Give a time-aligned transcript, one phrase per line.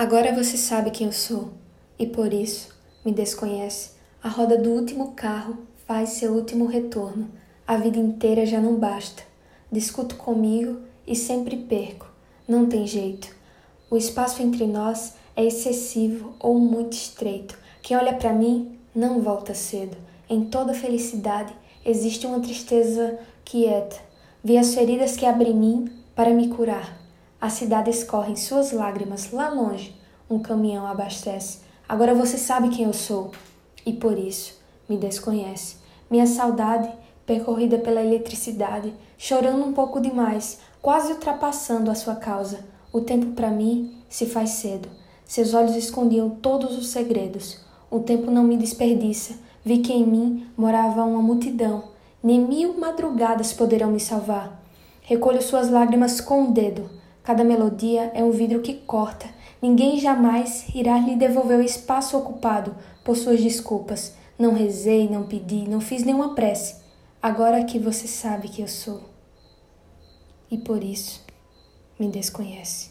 [0.00, 1.50] Agora você sabe quem eu sou
[1.98, 3.90] e por isso me desconhece.
[4.22, 7.28] A roda do último carro faz seu último retorno.
[7.66, 9.22] A vida inteira já não basta.
[9.70, 12.06] Discuto comigo e sempre perco.
[12.48, 13.28] Não tem jeito.
[13.90, 17.58] O espaço entre nós é excessivo ou muito estreito.
[17.82, 19.98] Quem olha para mim não volta cedo.
[20.30, 21.52] Em toda felicidade
[21.84, 23.96] existe uma tristeza quieta.
[24.42, 26.99] Vi as feridas que abre em mim para me curar.
[27.40, 29.96] A cidade escorre em suas lágrimas lá longe.
[30.28, 31.60] Um caminhão abastece.
[31.88, 33.30] Agora você sabe quem eu sou
[33.86, 35.76] e por isso me desconhece.
[36.10, 36.92] Minha saudade,
[37.24, 42.60] percorrida pela eletricidade, chorando um pouco demais, quase ultrapassando a sua causa.
[42.92, 44.90] O tempo para mim se faz cedo.
[45.24, 47.58] Seus olhos escondiam todos os segredos.
[47.90, 49.38] O tempo não me desperdiça.
[49.64, 51.84] Vi que em mim morava uma multidão.
[52.22, 54.62] Nem mil madrugadas poderão me salvar.
[55.00, 57.00] Recolho suas lágrimas com o dedo.
[57.30, 59.28] Cada melodia é um vidro que corta.
[59.62, 64.16] Ninguém jamais irá lhe devolver o espaço ocupado por suas desculpas.
[64.36, 66.82] Não rezei, não pedi, não fiz nenhuma prece.
[67.22, 69.02] Agora que você sabe que eu sou.
[70.50, 71.24] E por isso
[72.00, 72.90] me desconhece.